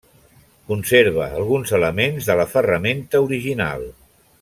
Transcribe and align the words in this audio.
Conserva 0.71 1.27
alguns 1.41 1.75
elements 1.81 2.31
de 2.31 2.39
la 2.43 2.49
ferramenta 2.57 3.23
original. 3.31 3.89